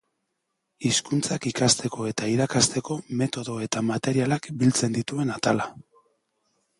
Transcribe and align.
Hizkuntzak 0.87 1.43
ikasteko 1.49 2.07
eta 2.11 2.29
irakasteko 2.35 2.97
metodo 3.21 3.57
eta 3.67 3.83
materialak 3.93 4.49
biltzen 4.63 4.97
dituen 4.99 5.33
atala. 5.39 5.69